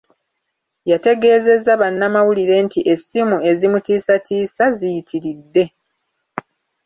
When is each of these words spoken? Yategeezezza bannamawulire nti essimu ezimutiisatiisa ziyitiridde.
Yategeezezza 0.91 1.71
bannamawulire 1.81 2.55
nti 2.65 2.79
essimu 2.93 3.37
ezimutiisatiisa 3.49 4.65
ziyitiridde. 4.77 5.63